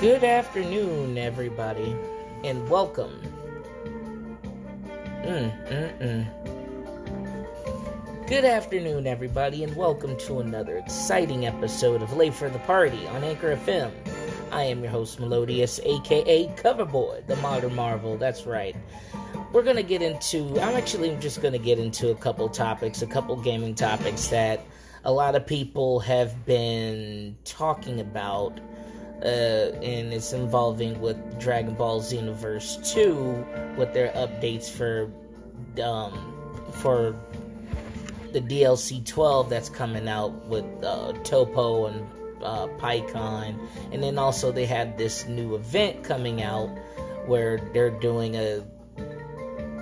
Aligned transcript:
Good 0.00 0.24
afternoon, 0.24 1.18
everybody, 1.18 1.94
and 2.42 2.68
welcome. 2.70 3.20
Mm, 5.22 5.52
mm, 5.68 5.98
mm. 5.98 6.26
Good 8.26 8.46
afternoon, 8.46 9.06
everybody, 9.06 9.62
and 9.62 9.76
welcome 9.76 10.16
to 10.20 10.38
another 10.38 10.78
exciting 10.78 11.44
episode 11.44 12.00
of 12.00 12.16
Late 12.16 12.32
for 12.32 12.48
the 12.48 12.60
Party 12.60 13.06
on 13.08 13.22
Anchor 13.22 13.54
FM. 13.56 13.90
I 14.50 14.62
am 14.62 14.82
your 14.82 14.90
host, 14.90 15.20
Melodious, 15.20 15.78
aka 15.84 16.46
Coverboy, 16.56 17.26
the 17.26 17.36
Modern 17.36 17.74
Marvel. 17.74 18.16
That's 18.16 18.46
right. 18.46 18.74
We're 19.52 19.62
gonna 19.62 19.82
get 19.82 20.00
into. 20.00 20.60
I'm 20.60 20.76
actually 20.76 21.16
just 21.16 21.42
gonna 21.42 21.58
get 21.58 21.78
into 21.78 22.10
a 22.10 22.14
couple 22.14 22.48
topics, 22.48 23.02
a 23.02 23.06
couple 23.06 23.34
gaming 23.36 23.74
topics 23.74 24.28
that 24.28 24.64
a 25.04 25.12
lot 25.12 25.34
of 25.34 25.46
people 25.46 26.00
have 26.00 26.46
been 26.46 27.36
talking 27.44 28.00
about 28.00 28.60
uh, 29.22 29.72
and 29.82 30.12
it's 30.12 30.32
involving 30.32 31.00
with 31.00 31.40
Dragon 31.40 31.74
Ball 31.74 32.00
Xenoverse 32.00 32.92
2 32.94 33.76
with 33.76 33.92
their 33.92 34.10
updates 34.12 34.70
for 34.70 35.10
um, 35.82 36.34
for 36.72 37.14
the 38.32 38.40
DLC 38.40 39.04
12 39.04 39.50
that's 39.50 39.68
coming 39.68 40.08
out 40.08 40.46
with 40.46 40.64
uh, 40.84 41.12
Toppo 41.24 41.90
and 41.90 42.06
uh, 42.42 42.68
Pikkon, 42.78 43.58
and 43.92 44.02
then 44.02 44.16
also 44.16 44.52
they 44.52 44.66
have 44.66 44.96
this 44.96 45.26
new 45.26 45.54
event 45.54 46.04
coming 46.04 46.42
out 46.42 46.68
where 47.26 47.58
they're 47.74 47.90
doing 47.90 48.36
a 48.36 48.64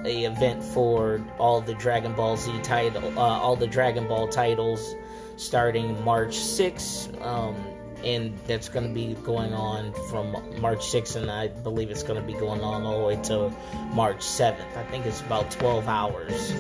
a 0.08 0.24
event 0.24 0.64
for 0.64 1.24
all 1.38 1.60
the 1.60 1.74
Dragon 1.74 2.14
Ball 2.14 2.36
Z 2.36 2.60
title, 2.62 3.18
uh, 3.18 3.22
all 3.22 3.56
the 3.56 3.66
Dragon 3.66 4.08
Ball 4.08 4.28
titles, 4.28 4.94
starting 5.36 6.02
March 6.04 6.36
6th. 6.36 7.24
Um, 7.24 7.56
and 8.04 8.38
that's 8.46 8.68
going 8.68 8.86
to 8.86 8.94
be 8.94 9.14
going 9.24 9.52
on 9.52 9.92
from 10.08 10.32
March 10.60 10.80
6th, 10.80 11.16
and 11.16 11.30
I 11.30 11.48
believe 11.48 11.90
it's 11.90 12.04
going 12.04 12.20
to 12.20 12.26
be 12.26 12.32
going 12.32 12.60
on 12.60 12.84
all 12.84 13.00
the 13.00 13.04
way 13.06 13.22
to 13.24 13.52
March 13.92 14.20
7th. 14.20 14.76
I 14.76 14.84
think 14.84 15.04
it's 15.04 15.20
about 15.20 15.50
12 15.50 15.88
hours. 15.88 16.54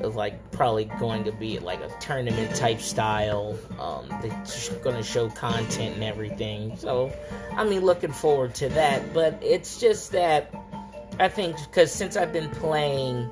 It's 0.00 0.14
like 0.14 0.52
probably 0.52 0.84
going 0.84 1.24
to 1.24 1.32
be 1.32 1.58
like 1.58 1.80
a 1.80 1.88
tournament 2.00 2.54
type 2.54 2.80
style. 2.80 3.58
Um, 3.80 4.08
they're 4.22 4.78
going 4.82 4.96
to 4.96 5.02
show 5.02 5.28
content 5.30 5.94
and 5.94 6.04
everything. 6.04 6.76
So, 6.76 7.12
I 7.52 7.64
mean, 7.64 7.80
looking 7.80 8.12
forward 8.12 8.54
to 8.56 8.68
that. 8.70 9.12
But 9.12 9.40
it's 9.42 9.80
just 9.80 10.12
that 10.12 10.54
I 11.18 11.28
think 11.28 11.56
because 11.56 11.92
since 11.92 12.16
I've 12.16 12.32
been 12.32 12.50
playing 12.50 13.30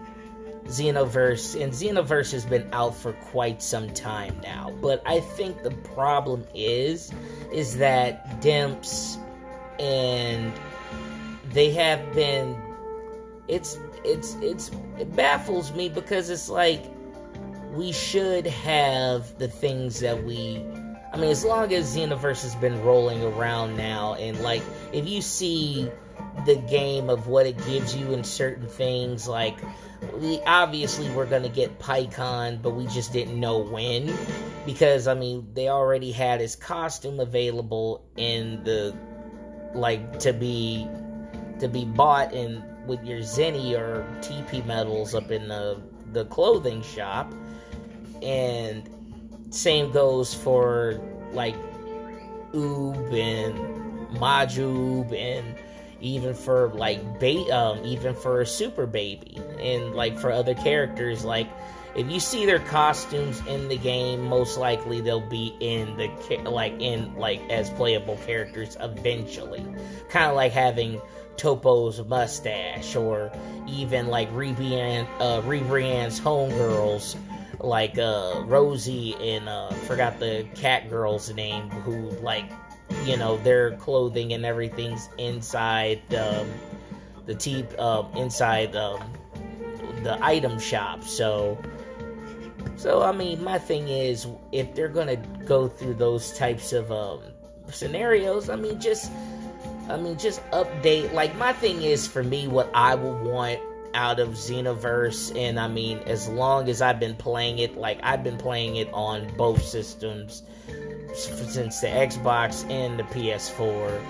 Xenoverse, 0.66 1.60
and 1.60 1.72
Xenoverse 1.72 2.32
has 2.32 2.44
been 2.44 2.68
out 2.72 2.94
for 2.94 3.12
quite 3.12 3.62
some 3.62 3.90
time 3.90 4.38
now. 4.42 4.72
But 4.80 5.02
I 5.06 5.20
think 5.20 5.62
the 5.62 5.70
problem 5.70 6.44
is, 6.54 7.12
is 7.52 7.78
that 7.78 8.40
Dimps 8.40 9.18
and 9.78 10.52
they 11.50 11.70
have 11.72 12.14
been. 12.14 12.56
It's 13.48 13.78
it's 14.04 14.36
it's 14.40 14.70
it 14.98 15.14
baffles 15.14 15.72
me 15.72 15.88
because 15.88 16.30
it's 16.30 16.48
like 16.48 16.84
we 17.72 17.92
should 17.92 18.46
have 18.46 19.38
the 19.38 19.48
things 19.48 20.00
that 20.00 20.24
we. 20.24 20.64
I 21.12 21.18
mean, 21.18 21.30
as 21.30 21.44
long 21.44 21.72
as 21.72 21.96
Xenoverse 21.96 22.42
has 22.42 22.56
been 22.56 22.82
rolling 22.82 23.22
around 23.22 23.76
now, 23.76 24.14
and 24.14 24.40
like 24.40 24.62
if 24.92 25.08
you 25.08 25.22
see 25.22 25.88
the 26.46 26.56
game 26.56 27.10
of 27.10 27.26
what 27.26 27.46
it 27.46 27.56
gives 27.66 27.94
you 27.94 28.12
in 28.12 28.24
certain 28.24 28.68
things, 28.68 29.28
like 29.28 29.58
we 30.14 30.40
obviously 30.46 31.10
we're 31.10 31.26
gonna 31.26 31.48
get 31.48 31.78
Pikkon, 31.78 32.62
but 32.62 32.70
we 32.70 32.86
just 32.86 33.12
didn't 33.12 33.38
know 33.38 33.58
when 33.58 34.16
because 34.64 35.08
I 35.08 35.14
mean 35.14 35.48
they 35.54 35.68
already 35.68 36.12
had 36.12 36.40
his 36.40 36.56
costume 36.56 37.20
available 37.20 38.04
in 38.16 38.62
the 38.64 38.94
like 39.74 40.20
to 40.20 40.32
be 40.32 40.86
to 41.60 41.68
be 41.68 41.84
bought 41.84 42.32
in 42.32 42.62
with 42.86 43.04
your 43.04 43.18
Zeni 43.18 43.78
or 43.78 44.06
TP 44.20 44.64
medals 44.64 45.14
up 45.14 45.30
in 45.30 45.48
the 45.48 45.82
the 46.12 46.24
clothing 46.26 46.82
shop, 46.82 47.32
and 48.22 48.88
same 49.50 49.90
goes 49.92 50.32
for 50.32 51.00
like 51.32 51.56
Oob 52.52 53.12
and 53.12 54.16
Majuub 54.18 55.12
and 55.12 55.56
even 56.00 56.34
for 56.34 56.68
like 56.74 57.20
bait 57.20 57.50
um 57.50 57.84
even 57.84 58.14
for 58.14 58.40
a 58.40 58.46
super 58.46 58.86
baby 58.86 59.38
and 59.60 59.94
like 59.94 60.18
for 60.18 60.30
other 60.30 60.54
characters 60.54 61.24
like 61.24 61.48
if 61.96 62.10
you 62.10 62.20
see 62.20 62.44
their 62.44 62.58
costumes 62.58 63.40
in 63.46 63.68
the 63.68 63.78
game 63.78 64.22
most 64.22 64.58
likely 64.58 65.00
they'll 65.00 65.20
be 65.20 65.56
in 65.60 65.96
the 65.96 66.08
like 66.50 66.74
in 66.78 67.14
like 67.16 67.40
as 67.48 67.70
playable 67.70 68.18
characters 68.26 68.76
eventually. 68.80 69.64
Kind 70.10 70.30
of 70.30 70.36
like 70.36 70.52
having 70.52 71.00
Toppo's 71.36 72.04
mustache 72.06 72.94
or 72.94 73.32
even 73.66 74.08
like 74.08 74.30
Ribrianne 74.32 75.08
uh 75.20 75.40
Ribrianne's 75.42 76.20
homegirls 76.20 77.16
like 77.60 77.98
uh 77.98 78.42
Rosie 78.44 79.14
and 79.14 79.48
uh 79.48 79.70
forgot 79.70 80.20
the 80.20 80.46
cat 80.54 80.90
girl's 80.90 81.32
name 81.32 81.70
who 81.70 82.10
like 82.20 82.50
you 83.06 83.16
know 83.16 83.36
their 83.38 83.72
clothing 83.76 84.32
and 84.32 84.44
everything's 84.44 85.08
inside 85.18 86.02
um, 86.14 86.48
the 87.26 87.34
t 87.34 87.64
um, 87.78 88.08
inside 88.16 88.74
um, 88.74 89.00
the 90.02 90.18
item 90.22 90.58
shop. 90.58 91.04
So, 91.04 91.58
so 92.76 93.02
I 93.02 93.12
mean, 93.12 93.42
my 93.42 93.58
thing 93.58 93.88
is, 93.88 94.26
if 94.52 94.74
they're 94.74 94.88
gonna 94.88 95.16
go 95.46 95.68
through 95.68 95.94
those 95.94 96.32
types 96.36 96.72
of 96.72 96.90
um, 96.90 97.20
scenarios, 97.70 98.50
I 98.50 98.56
mean, 98.56 98.80
just 98.80 99.10
I 99.88 99.96
mean, 99.96 100.18
just 100.18 100.42
update. 100.50 101.12
Like 101.12 101.36
my 101.36 101.52
thing 101.52 101.82
is 101.82 102.06
for 102.06 102.22
me, 102.22 102.48
what 102.48 102.70
I 102.74 102.94
would 102.94 103.22
want 103.22 103.60
out 103.94 104.20
of 104.20 104.30
Xenoverse, 104.30 105.34
and 105.36 105.58
I 105.58 105.68
mean, 105.68 105.98
as 106.00 106.28
long 106.28 106.68
as 106.68 106.82
I've 106.82 107.00
been 107.00 107.16
playing 107.16 107.58
it, 107.60 107.76
like 107.76 108.00
I've 108.02 108.22
been 108.22 108.36
playing 108.36 108.76
it 108.76 108.92
on 108.92 109.34
both 109.36 109.62
systems 109.62 110.42
since 111.14 111.80
the 111.80 111.88
Xbox 111.88 112.68
and 112.70 112.98
the 112.98 113.04
PS4. 113.04 114.00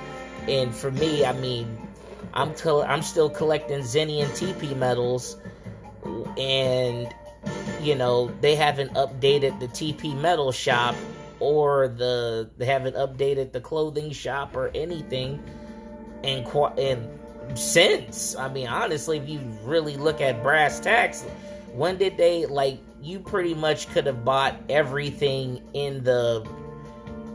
And 0.48 0.74
for 0.74 0.90
me, 0.90 1.24
I 1.24 1.32
mean, 1.32 1.86
I'm 2.34 2.54
I'm 2.64 3.02
still 3.02 3.30
collecting 3.30 3.80
Zeni 3.80 4.22
and 4.22 4.30
TP 4.32 4.76
medals, 4.76 5.36
and 6.36 7.12
you 7.80 7.94
know 7.94 8.30
they 8.40 8.54
haven't 8.54 8.92
updated 8.94 9.58
the 9.58 9.68
TP 9.68 10.14
medal 10.14 10.52
shop 10.52 10.94
or 11.40 11.88
the 11.88 12.50
they 12.58 12.66
haven't 12.66 12.94
updated 12.94 13.52
the 13.52 13.60
clothing 13.60 14.10
shop 14.10 14.54
or 14.54 14.70
anything, 14.74 15.42
and 16.24 16.44
qu- 16.46 16.66
and 16.66 17.08
since 17.58 18.36
I 18.36 18.52
mean 18.52 18.68
honestly, 18.68 19.18
if 19.18 19.28
you 19.28 19.40
really 19.64 19.96
look 19.96 20.20
at 20.20 20.42
brass 20.42 20.78
tacks, 20.78 21.22
when 21.72 21.96
did 21.96 22.16
they 22.16 22.46
like? 22.46 22.80
You 23.02 23.20
pretty 23.20 23.54
much 23.54 23.88
could 23.90 24.06
have 24.06 24.24
bought 24.24 24.56
everything 24.68 25.62
in 25.74 26.02
the 26.02 26.46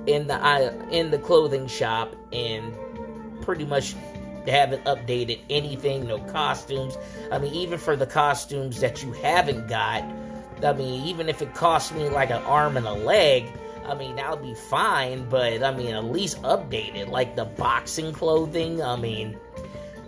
in 0.07 0.27
the 0.27 0.87
in 0.89 1.11
the 1.11 1.17
clothing 1.17 1.67
shop 1.67 2.15
and 2.31 2.73
pretty 3.41 3.65
much 3.65 3.95
haven't 4.47 4.83
updated 4.85 5.39
anything, 5.49 6.07
no 6.07 6.19
costumes. 6.19 6.97
I 7.31 7.37
mean, 7.37 7.53
even 7.53 7.77
for 7.77 7.95
the 7.95 8.07
costumes 8.07 8.79
that 8.79 9.03
you 9.03 9.11
haven't 9.13 9.67
got, 9.67 10.03
I 10.63 10.73
mean, 10.73 11.05
even 11.05 11.29
if 11.29 11.41
it 11.41 11.53
costs 11.53 11.91
me 11.91 12.09
like 12.09 12.31
an 12.31 12.41
arm 12.43 12.77
and 12.77 12.87
a 12.87 12.93
leg, 12.93 13.45
I 13.85 13.93
mean, 13.95 14.15
that'll 14.15 14.37
be 14.37 14.53
fine, 14.53 15.27
but 15.29 15.63
I 15.63 15.75
mean, 15.75 15.93
at 15.93 16.05
least 16.05 16.41
update 16.41 16.95
it. 16.95 17.09
Like 17.09 17.35
the 17.35 17.45
boxing 17.45 18.13
clothing, 18.13 18.81
I 18.81 18.95
mean, 18.95 19.37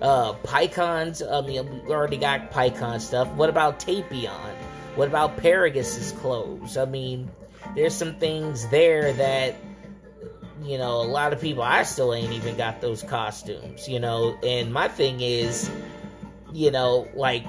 uh, 0.02 0.34
Pikkons, 0.44 1.22
I 1.22 1.46
mean, 1.46 1.84
we 1.86 1.94
already 1.94 2.18
got 2.18 2.52
Pikkon 2.52 3.00
stuff. 3.02 3.28
What 3.30 3.50
about 3.50 3.80
Tapion? 3.80 4.56
What 4.96 5.08
about 5.08 5.38
Paragus's 5.38 6.12
clothes? 6.14 6.78
I 6.78 6.86
mean, 6.86 7.30
there's 7.76 7.96
some 7.96 8.16
things 8.16 8.68
there 8.68 9.14
that 9.14 9.56
you 10.64 10.78
know, 10.78 11.02
a 11.02 11.10
lot 11.10 11.34
of 11.34 11.42
people, 11.42 11.64
I 11.64 11.84
still 11.84 12.14
ain't 12.14 12.34
even 12.34 12.56
got 12.58 12.82
those 12.82 13.04
costumes, 13.04 13.88
you 13.88 14.00
know, 14.00 14.38
and 14.44 14.74
my 14.74 14.88
thing 14.88 15.22
is, 15.22 15.70
you 16.52 16.72
know, 16.72 17.08
like, 17.16 17.46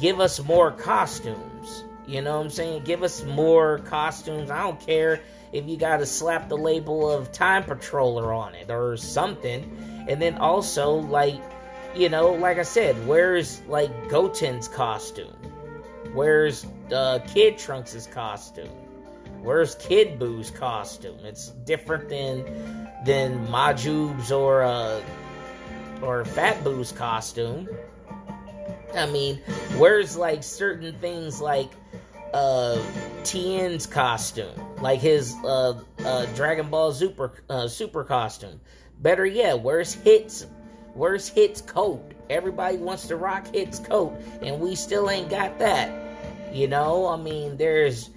give 0.00 0.20
us 0.20 0.42
more 0.42 0.70
costumes, 0.70 1.84
you 2.06 2.22
know 2.22 2.38
what 2.38 2.44
I'm 2.44 2.50
saying? 2.50 2.84
Give 2.84 3.02
us 3.02 3.24
more 3.24 3.78
costumes. 3.78 4.50
I 4.50 4.62
don't 4.62 4.80
care 4.80 5.20
if 5.52 5.66
you 5.66 5.76
gotta 5.76 6.06
slap 6.06 6.48
the 6.48 6.56
label 6.56 7.10
of 7.10 7.32
Time 7.32 7.64
Patroller 7.64 8.36
on 8.36 8.54
it 8.54 8.70
or 8.70 8.96
something. 8.96 10.04
And 10.08 10.20
then 10.20 10.38
also, 10.38 10.94
like, 10.94 11.40
you 11.94 12.08
know, 12.08 12.32
like 12.32 12.58
I 12.58 12.62
said, 12.62 12.96
where's, 13.06 13.60
like, 13.68 13.90
Goten's 14.08 14.68
costume? 14.68 15.36
Where's 16.12 16.66
uh, 16.92 17.20
Kid 17.28 17.58
Trunks' 17.58 18.06
costume? 18.06 18.68
Where's 19.42 19.74
Kid 19.76 20.18
Boo's 20.18 20.50
costume? 20.50 21.18
It's 21.24 21.48
different 21.48 22.08
than 22.08 22.88
than 23.04 23.46
Majuub's 23.48 24.30
or 24.30 24.62
uh, 24.62 25.00
or 26.02 26.24
Fat 26.24 26.62
Boo's 26.62 26.92
costume. 26.92 27.68
I 28.94 29.06
mean, 29.06 29.36
where's 29.76 30.16
like 30.16 30.42
certain 30.42 30.92
things 30.94 31.40
like 31.40 31.70
uh, 32.34 32.82
Tien's 33.24 33.86
costume, 33.86 34.54
like 34.80 35.00
his 35.00 35.34
uh, 35.44 35.80
uh, 36.04 36.26
Dragon 36.34 36.70
Ball 36.70 36.92
Super 36.92 37.42
uh, 37.48 37.68
Super 37.68 38.04
costume. 38.04 38.60
Better 39.00 39.24
yet, 39.24 39.60
where's 39.60 39.94
Hit's 39.94 40.46
where's 40.94 41.28
Hit's 41.28 41.62
coat? 41.62 42.12
Everybody 42.28 42.76
wants 42.76 43.08
to 43.08 43.16
rock 43.16 43.46
Hit's 43.54 43.78
coat, 43.78 44.20
and 44.42 44.60
we 44.60 44.74
still 44.74 45.08
ain't 45.10 45.30
got 45.30 45.58
that. 45.58 45.90
You 46.52 46.66
know, 46.66 47.06
I 47.06 47.16
mean, 47.16 47.56
there's, 47.56 48.10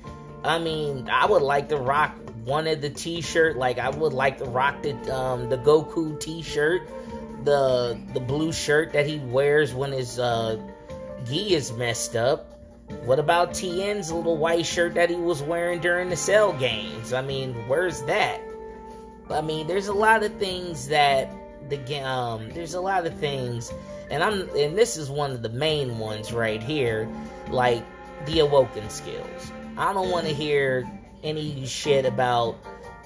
I 0.44 0.60
mean, 0.60 1.10
I 1.10 1.26
would 1.26 1.42
like 1.42 1.70
to 1.70 1.78
rock 1.78 2.16
one 2.44 2.68
of 2.68 2.82
the 2.82 2.90
T-shirt. 2.90 3.56
Like 3.58 3.80
I 3.80 3.90
would 3.90 4.14
like 4.14 4.40
to 4.40 4.46
rock 4.46 4.82
the 4.84 5.16
um, 5.16 5.50
the 5.50 5.58
Goku 5.58 6.20
T-shirt, 6.20 6.88
the 7.44 8.00
the 8.14 8.20
blue 8.20 8.52
shirt 8.52 8.94
that 8.94 9.06
he 9.06 9.20
wears 9.20 9.74
when 9.74 9.92
his 9.92 10.20
uh, 10.20 10.62
gi 11.26 11.56
is 11.56 11.72
messed 11.74 12.16
up. 12.16 12.50
What 13.06 13.20
about 13.20 13.54
Tien's 13.54 14.12
little 14.12 14.38
white 14.38 14.66
shirt 14.66 14.94
that 14.96 15.10
he 15.10 15.16
was 15.16 15.42
wearing 15.42 15.80
during 15.80 16.10
the 16.10 16.18
Cell 16.18 16.54
games? 16.54 17.14
I 17.14 17.22
mean, 17.22 17.54
where's 17.68 18.02
that? 18.04 18.42
I 19.30 19.42
mean, 19.42 19.68
there's 19.68 19.88
a 19.88 19.94
lot 19.94 20.24
of 20.24 20.34
things 20.36 20.90
that 20.90 21.32
the 21.70 22.02
um, 22.02 22.50
there's 22.50 22.74
a 22.74 22.82
lot 22.82 23.06
of 23.06 23.18
things, 23.18 23.72
and 24.12 24.22
I'm 24.22 24.50
and 24.56 24.78
this 24.78 24.98
is 24.98 25.10
one 25.10 25.32
of 25.32 25.42
the 25.42 25.50
main 25.50 25.98
ones 25.98 26.34
right 26.34 26.62
here, 26.62 27.08
like 27.50 27.84
the 28.26 28.40
awoken 28.40 28.90
skills. 28.90 29.52
I 29.78 29.94
don't 29.94 30.10
want 30.10 30.28
to 30.28 30.34
hear 30.34 30.90
any 31.24 31.66
shit 31.66 32.06
about 32.06 32.58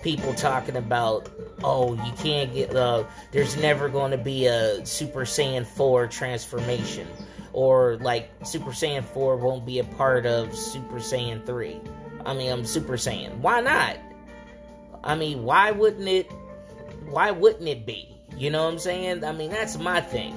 people 0.03 0.33
talking 0.33 0.75
about 0.75 1.29
oh 1.63 1.93
you 1.93 2.11
can't 2.13 2.53
get 2.53 2.75
uh 2.75 3.03
there's 3.31 3.57
never 3.57 3.89
going 3.89 4.11
to 4.11 4.17
be 4.17 4.45
a 4.45 4.85
super 4.85 5.21
saiyan 5.21 5.65
4 5.65 6.07
transformation. 6.07 7.07
Or 7.53 7.97
like 7.97 8.29
super 8.45 8.71
saiyan 8.71 9.03
4 9.03 9.37
won't 9.37 9.65
be 9.65 9.79
a 9.79 9.83
part 9.83 10.25
of 10.25 10.55
super 10.55 10.97
saiyan 10.97 11.45
3 11.45 11.79
i 12.25 12.33
mean 12.33 12.51
i'm 12.51 12.65
super 12.65 12.93
saiyan. 12.93 13.37
Why 13.37 13.61
not? 13.61 13.97
I 15.03 15.15
mean 15.15 15.43
why 15.43 15.71
wouldn't 15.71 16.07
it 16.07 16.31
why 17.09 17.31
wouldn't 17.31 17.67
it 17.67 17.85
be? 17.85 18.09
You 18.35 18.51
know 18.51 18.65
what 18.65 18.73
i'm 18.73 18.79
saying? 18.79 19.23
I 19.23 19.31
mean 19.31 19.51
that's 19.51 19.77
my 19.77 20.01
thing. 20.01 20.33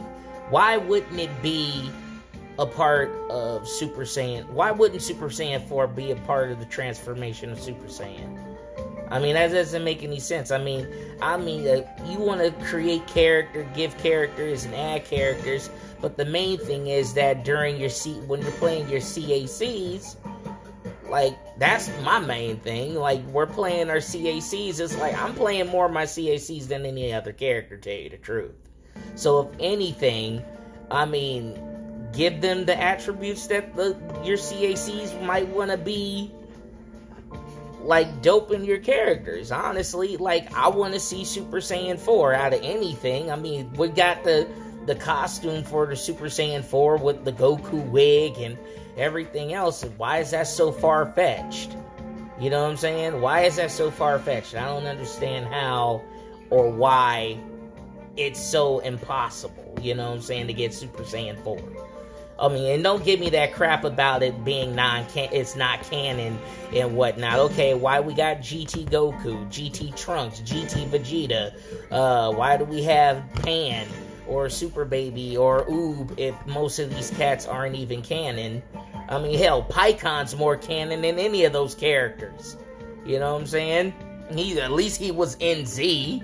Why 0.49 0.77
wouldn't 0.77 1.19
it 1.19 1.31
be 1.43 1.91
a 2.61 2.67
part 2.67 3.11
of 3.31 3.67
Super 3.67 4.03
Saiyan. 4.03 4.47
Why 4.51 4.71
wouldn't 4.71 5.01
Super 5.01 5.31
Saiyan 5.31 5.67
4 5.67 5.87
be 5.89 6.11
a 6.11 6.17
part 6.17 6.53
of 6.53 6.59
the 6.59 6.67
transformation 6.67 7.51
of 7.51 7.59
Super 7.59 7.87
Saiyan? 7.87 8.39
I 9.11 9.19
mean, 9.19 9.35
that 9.35 9.51
doesn't 9.51 9.83
make 9.83 10.05
any 10.05 10.21
sense. 10.21 10.51
I 10.51 10.63
mean, 10.63 10.87
I 11.23 11.39
mean, 11.39 11.67
uh, 11.67 11.83
you 12.07 12.19
want 12.19 12.43
to 12.43 12.53
create 12.67 13.07
character, 13.07 13.69
give 13.75 13.97
characters, 13.97 14.67
and 14.67 14.75
add 14.75 15.07
characters, 15.07 15.71
but 16.03 16.19
the 16.19 16.27
main 16.27 16.59
thing 16.59 16.89
is 16.89 17.15
that 17.15 17.45
during 17.45 17.81
your 17.81 17.89
C, 17.89 18.13
when 18.27 18.43
you're 18.43 18.53
playing 18.53 18.89
your 18.91 19.01
CACs, 19.01 20.17
like 21.09 21.37
that's 21.59 21.91
my 22.03 22.21
main 22.21 22.59
thing. 22.59 22.95
Like 22.95 23.25
we're 23.27 23.47
playing 23.47 23.89
our 23.89 23.97
CACs, 23.97 24.79
it's 24.79 24.97
like 24.99 25.21
I'm 25.21 25.35
playing 25.35 25.69
more 25.69 25.87
of 25.87 25.93
my 25.93 26.05
CACs 26.05 26.69
than 26.69 26.85
any 26.85 27.13
other 27.13 27.33
character. 27.33 27.79
To 27.79 27.83
tell 27.83 28.01
you 28.01 28.11
the 28.11 28.19
truth, 28.19 28.55
so 29.17 29.41
if 29.41 29.57
anything, 29.59 30.45
I 30.91 31.05
mean, 31.05 31.59
give 32.13 32.41
them 32.41 32.65
the 32.65 32.81
attributes 32.81 33.47
that 33.49 33.75
the, 33.75 33.97
your 34.25 34.37
CACs 34.37 35.21
might 35.25 35.49
want 35.49 35.71
to 35.71 35.77
be 35.77 36.33
like 37.83 38.23
doping 38.23 38.65
your 38.65 38.79
characters. 38.79 39.51
Honestly, 39.51 40.17
like 40.17 40.53
I 40.55 40.69
want 40.69 40.95
to 40.95 41.01
see 41.01 41.25
Super 41.25 41.59
Saiyan 41.59 41.99
4 41.99 42.35
out 42.35 42.53
of 42.53 42.61
anything. 42.63 43.31
I 43.31 43.37
mean, 43.37 43.73
we 43.75 43.89
got 43.89 44.25
the 44.25 44.49
the 44.87 44.95
costume 44.95 45.63
for 45.63 45.87
the 45.87 45.97
Super 45.97 46.27
Saiyan 46.27 46.65
4 46.65 46.97
with 46.97 47.25
the 47.25 47.33
Goku 47.33 47.89
wig 47.91 48.39
and 48.39 48.59
everything 48.97 49.53
else. 49.53 49.85
Why 49.97 50.19
is 50.19 50.31
that 50.31 50.47
so 50.47 50.73
far 50.73 51.13
fetched? 51.13 51.77
You 52.41 52.49
know 52.49 52.63
what 52.63 52.71
I'm 52.71 52.77
saying? 52.77 53.21
Why 53.21 53.43
is 53.43 53.57
that 53.57 53.71
so 53.71 53.91
far 53.91 54.19
fetched? 54.19 54.55
I 54.55 54.65
don't 54.65 54.87
understand 54.87 55.47
how 55.47 56.03
or 56.49 56.71
why 56.71 57.39
it's 58.17 58.41
so 58.41 58.81
impossible, 58.81 59.79
you 59.81 59.95
know 59.95 60.09
what 60.09 60.17
I'm 60.17 60.23
saying, 60.23 60.47
to 60.49 60.53
get 60.53 60.75
Super 60.75 61.03
Saiyan 61.03 61.43
4. 61.45 61.90
I 62.41 62.49
mean, 62.49 62.73
and 62.73 62.83
don't 62.83 63.05
give 63.05 63.21
me 63.21 63.31
that 63.31 63.53
crap 63.53 63.85
about 63.85 64.23
it 64.23 64.45
being 64.45 64.75
non 64.75 65.05
it's 65.15 65.57
not 65.57 65.83
canon 65.83 66.39
and 66.75 66.97
whatnot. 66.97 67.39
Okay, 67.51 67.75
why 67.75 68.01
we 68.01 68.15
got 68.15 68.39
GT 68.39 68.89
Goku, 68.89 69.47
GT 69.49 69.95
Trunks, 69.95 70.41
GT 70.41 70.89
Vegeta? 70.89 71.53
Uh, 71.91 72.33
why 72.33 72.57
do 72.57 72.65
we 72.65 72.83
have 72.85 73.23
Pan 73.37 73.87
or 74.27 74.49
Super 74.49 74.87
Baby 74.87 75.37
or 75.37 75.67
Oob 75.67 76.19
if 76.19 76.35
most 76.47 76.79
of 76.79 76.95
these 76.95 77.11
cats 77.11 77.47
aren't 77.47 77.77
even 77.77 78.01
canon? 78.01 78.63
I 79.09 79.19
mean, 79.19 79.39
hell, 79.39 79.63
Pikkon's 79.63 80.35
more 80.35 80.57
canon 80.57 81.03
than 81.03 81.19
any 81.19 81.45
of 81.45 81.53
those 81.53 81.75
characters. 81.75 82.57
You 83.05 83.19
know 83.19 83.35
what 83.35 83.43
I'm 83.43 83.47
saying? 83.47 83.95
He 84.33 84.59
at 84.61 84.73
least 84.73 85.01
he 85.01 85.11
was 85.11 85.37
in 85.41 85.67
Z. 85.67 86.23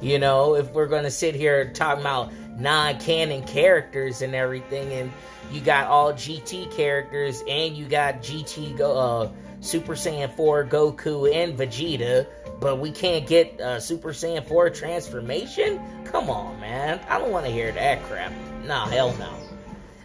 You 0.00 0.18
know, 0.18 0.54
if 0.54 0.72
we're 0.72 0.86
gonna 0.86 1.10
sit 1.10 1.34
here 1.34 1.70
talking 1.72 2.00
about 2.00 2.32
non-canon 2.58 3.44
characters 3.44 4.22
and 4.22 4.34
everything, 4.34 4.92
and 4.92 5.12
you 5.52 5.60
got 5.60 5.86
all 5.86 6.12
GT 6.12 6.70
characters, 6.70 7.42
and 7.48 7.76
you 7.76 7.86
got 7.86 8.22
GT 8.22 8.80
uh, 8.80 9.30
Super 9.60 9.94
Saiyan 9.94 10.34
4 10.34 10.64
Goku 10.64 11.34
and 11.34 11.58
Vegeta, 11.58 12.26
but 12.60 12.78
we 12.78 12.90
can't 12.90 13.26
get 13.26 13.60
uh, 13.60 13.80
Super 13.80 14.10
Saiyan 14.10 14.46
4 14.46 14.70
transformation? 14.70 15.80
Come 16.04 16.30
on, 16.30 16.58
man. 16.60 17.00
I 17.08 17.18
don't 17.18 17.30
want 17.30 17.46
to 17.46 17.52
hear 17.52 17.72
that 17.72 18.02
crap. 18.04 18.32
Nah, 18.64 18.86
hell 18.86 19.14
no. 19.18 19.32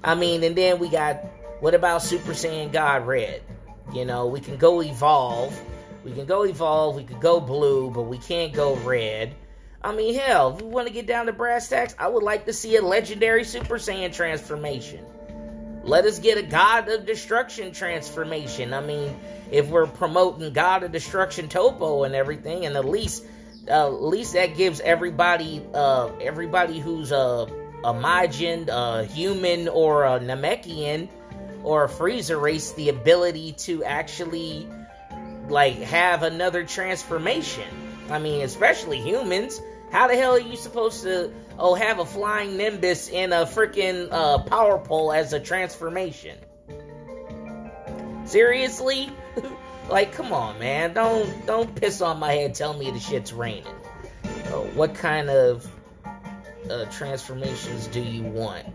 I 0.03 0.15
mean, 0.15 0.43
and 0.43 0.55
then 0.55 0.79
we 0.79 0.89
got 0.89 1.23
what 1.63 1.73
about 1.73 2.01
Super 2.01 2.33
Saiyan 2.33 2.73
God 2.73 3.07
Red? 3.07 3.41
You 3.93 4.03
know, 4.03 4.27
we 4.27 4.41
can 4.41 4.57
go 4.57 4.81
evolve. 4.81 5.57
We 6.03 6.11
can 6.11 6.25
go 6.25 6.43
evolve. 6.43 6.97
We 6.97 7.03
could 7.05 7.21
go 7.21 7.39
blue, 7.39 7.89
but 7.89 8.03
we 8.03 8.17
can't 8.17 8.51
go 8.51 8.75
red. 8.75 9.33
I 9.83 9.93
mean, 9.93 10.15
hell, 10.15 10.55
if 10.55 10.61
we 10.61 10.69
want 10.69 10.87
to 10.87 10.93
get 10.93 11.07
down 11.07 11.25
to 11.25 11.33
brass 11.33 11.67
tacks, 11.67 11.93
I 11.99 12.07
would 12.07 12.23
like 12.23 12.45
to 12.45 12.53
see 12.53 12.77
a 12.77 12.81
legendary 12.81 13.43
Super 13.43 13.75
Saiyan 13.75 14.13
transformation. 14.13 15.05
Let 15.83 16.05
us 16.05 16.19
get 16.19 16.37
a 16.37 16.43
God 16.43 16.87
of 16.87 17.05
Destruction 17.05 17.73
transformation. 17.73 18.73
I 18.73 18.79
mean, 18.79 19.19
if 19.51 19.67
we're 19.67 19.87
promoting 19.87 20.53
God 20.53 20.83
of 20.83 20.93
Destruction 20.93 21.49
Toppo 21.49 22.05
and 22.05 22.15
everything, 22.15 22.65
and 22.65 22.77
at 22.77 22.85
least, 22.85 23.25
uh, 23.67 23.87
at 23.87 24.01
least 24.01 24.33
that 24.33 24.55
gives 24.55 24.79
everybody, 24.79 25.61
uh, 25.73 26.11
everybody 26.21 26.79
who's 26.79 27.11
a, 27.11 27.45
a 27.83 27.93
Majin, 27.93 28.69
a 28.69 29.03
human, 29.03 29.67
or 29.67 30.05
a 30.05 30.17
Namekian, 30.21 31.09
or 31.63 31.83
a 31.83 31.89
Frieza 31.89 32.41
race, 32.41 32.71
the 32.71 32.87
ability 32.87 33.51
to 33.51 33.83
actually, 33.83 34.65
like, 35.49 35.75
have 35.79 36.23
another 36.23 36.63
transformation. 36.63 37.67
I 38.09 38.19
mean, 38.19 38.43
especially 38.43 39.01
humans. 39.01 39.59
How 39.93 40.07
the 40.07 40.15
hell 40.15 40.31
are 40.31 40.39
you 40.39 40.57
supposed 40.57 41.03
to 41.03 41.31
oh 41.59 41.75
have 41.75 41.99
a 41.99 42.05
flying 42.05 42.57
nimbus 42.57 43.09
in 43.09 43.31
a 43.31 43.45
freaking 43.45 44.07
uh, 44.11 44.39
power 44.39 44.79
pole 44.79 45.13
as 45.13 45.33
a 45.33 45.39
transformation? 45.39 46.35
Seriously? 48.25 49.11
like, 49.89 50.13
come 50.13 50.33
on, 50.33 50.57
man! 50.57 50.95
Don't 50.95 51.45
don't 51.45 51.75
piss 51.75 52.01
on 52.01 52.17
my 52.17 52.31
head. 52.31 52.55
Tell 52.55 52.73
me 52.73 52.89
the 52.89 52.99
shit's 52.99 53.31
raining. 53.33 53.67
Uh, 54.25 54.63
what 54.73 54.95
kind 54.95 55.29
of 55.29 55.71
uh, 56.71 56.85
transformations 56.85 57.85
do 57.85 58.01
you 58.01 58.23
want 58.23 58.65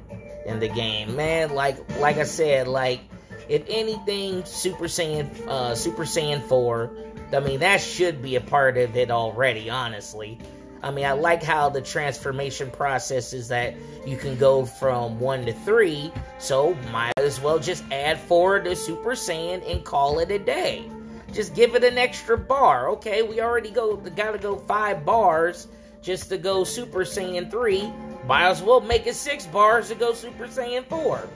in 0.46 0.60
the 0.60 0.68
game, 0.68 1.16
man? 1.16 1.52
Like 1.52 1.98
like 1.98 2.18
I 2.18 2.24
said, 2.24 2.68
like 2.68 3.00
if 3.48 3.64
anything, 3.68 4.44
Super 4.44 4.84
Saiyan 4.84 5.48
uh, 5.48 5.74
Super 5.74 6.04
Saiyan 6.04 6.44
four. 6.44 6.92
I 7.32 7.40
mean, 7.40 7.58
that 7.60 7.80
should 7.80 8.22
be 8.22 8.36
a 8.36 8.40
part 8.40 8.78
of 8.78 8.96
it 8.96 9.10
already, 9.10 9.68
honestly. 9.68 10.38
I 10.82 10.90
mean, 10.90 11.06
I 11.06 11.12
like 11.12 11.42
how 11.42 11.68
the 11.68 11.80
transformation 11.80 12.70
process 12.70 13.32
is 13.32 13.48
that 13.48 13.74
you 14.06 14.16
can 14.16 14.36
go 14.36 14.64
from 14.64 15.18
one 15.18 15.44
to 15.46 15.52
three, 15.52 16.12
so 16.38 16.74
might 16.92 17.12
as 17.16 17.40
well 17.40 17.58
just 17.58 17.84
add 17.90 18.18
four 18.18 18.60
to 18.60 18.76
Super 18.76 19.12
Saiyan 19.12 19.68
and 19.70 19.84
call 19.84 20.20
it 20.20 20.30
a 20.30 20.38
day. 20.38 20.88
Just 21.32 21.54
give 21.54 21.74
it 21.74 21.84
an 21.84 21.98
extra 21.98 22.38
bar. 22.38 22.88
Okay, 22.90 23.22
we 23.22 23.40
already 23.40 23.70
go 23.70 23.96
gotta 23.96 24.38
go 24.38 24.56
five 24.56 25.04
bars 25.04 25.68
just 26.00 26.28
to 26.30 26.38
go 26.38 26.64
Super 26.64 27.00
Saiyan 27.00 27.50
3. 27.50 27.92
Might 28.26 28.48
as 28.48 28.62
well 28.62 28.80
make 28.80 29.06
it 29.06 29.14
six 29.14 29.46
bars 29.46 29.88
to 29.88 29.94
go 29.94 30.12
Super 30.12 30.46
Saiyan 30.46 30.84
4. 30.86 31.28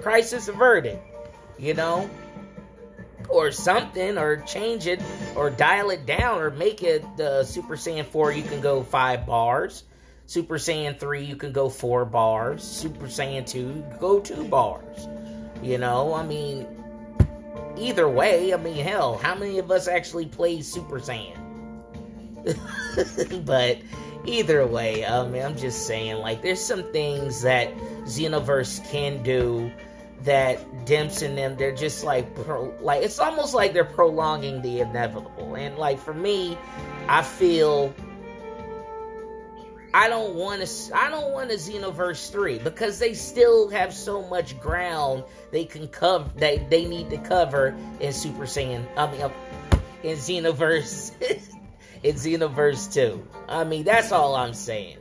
Crisis 0.00 0.48
averted. 0.48 0.98
You 1.58 1.74
know? 1.74 2.08
Or 3.28 3.52
something, 3.52 4.18
or 4.18 4.36
change 4.38 4.86
it, 4.86 5.02
or 5.36 5.50
dial 5.50 5.90
it 5.90 6.06
down, 6.06 6.40
or 6.40 6.50
make 6.50 6.82
it 6.82 7.04
the 7.16 7.44
Super 7.44 7.76
Saiyan 7.76 8.06
4, 8.06 8.32
you 8.32 8.42
can 8.42 8.60
go 8.60 8.82
five 8.82 9.26
bars. 9.26 9.84
Super 10.26 10.56
Saiyan 10.56 10.98
3, 10.98 11.24
you 11.24 11.36
can 11.36 11.52
go 11.52 11.68
four 11.68 12.04
bars. 12.04 12.62
Super 12.62 13.06
Saiyan 13.06 13.46
2, 13.46 13.84
go 13.98 14.20
two 14.20 14.44
bars. 14.44 15.08
You 15.62 15.78
know, 15.78 16.14
I 16.14 16.22
mean, 16.22 16.66
either 17.76 18.08
way, 18.08 18.52
I 18.52 18.56
mean, 18.56 18.84
hell, 18.84 19.16
how 19.18 19.34
many 19.34 19.58
of 19.58 19.70
us 19.70 19.88
actually 19.88 20.26
play 20.26 20.60
Super 20.60 21.00
Saiyan? 21.00 21.36
but 23.44 23.78
either 24.26 24.66
way, 24.66 25.04
I 25.04 25.26
mean, 25.26 25.42
I'm 25.42 25.56
just 25.56 25.86
saying, 25.86 26.16
like, 26.16 26.42
there's 26.42 26.60
some 26.60 26.92
things 26.92 27.42
that 27.42 27.74
Xenoverse 28.04 28.88
can 28.90 29.22
do 29.22 29.70
that 30.22 30.84
Dimps 30.84 31.22
and 31.22 31.38
them 31.38 31.56
they're 31.56 31.74
just 31.74 32.04
like 32.04 32.34
pro, 32.34 32.74
like 32.80 33.02
it's 33.02 33.18
almost 33.18 33.54
like 33.54 33.72
they're 33.72 33.84
prolonging 33.84 34.62
the 34.62 34.80
inevitable. 34.80 35.54
And 35.54 35.76
like 35.78 35.98
for 35.98 36.14
me, 36.14 36.58
I 37.08 37.22
feel 37.22 37.94
I 39.94 40.08
don't 40.08 40.34
want 40.34 40.64
to. 40.64 40.96
I 40.96 41.08
don't 41.08 41.32
want 41.32 41.50
a 41.50 41.54
Xenoverse 41.54 42.30
three 42.30 42.58
because 42.58 42.98
they 42.98 43.14
still 43.14 43.70
have 43.70 43.94
so 43.94 44.22
much 44.28 44.58
ground 44.60 45.24
they 45.50 45.64
can 45.64 45.88
cover. 45.88 46.30
They 46.36 46.58
they 46.68 46.84
need 46.84 47.10
to 47.10 47.18
cover 47.18 47.74
in 47.98 48.12
Super 48.12 48.44
Saiyan. 48.44 48.86
I 48.96 49.10
mean, 49.10 49.22
uh, 49.22 49.30
in 50.02 50.16
Xenoverse, 50.16 51.12
in 52.02 52.14
Xenoverse 52.14 52.92
two. 52.92 53.26
I 53.48 53.64
mean, 53.64 53.84
that's 53.84 54.12
all 54.12 54.36
I'm 54.36 54.54
saying. 54.54 54.98